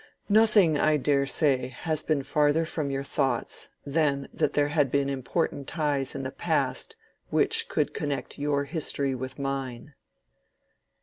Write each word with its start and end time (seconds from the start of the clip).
Nothing, 0.29 0.79
I 0.79 0.97
dare 0.97 1.27
say, 1.27 1.67
has 1.67 2.01
been 2.01 2.23
farther 2.23 2.65
from 2.65 2.89
your 2.89 3.03
thoughts 3.03 3.67
than 3.85 4.27
that 4.33 4.53
there 4.53 4.69
had 4.69 4.91
been 4.91 5.11
important 5.11 5.67
ties 5.67 6.15
in 6.15 6.23
the 6.23 6.31
past 6.31 6.95
which 7.29 7.69
could 7.69 7.93
connect 7.93 8.39
your 8.39 8.63
history 8.63 9.13
with 9.13 9.37
mine." 9.37 9.93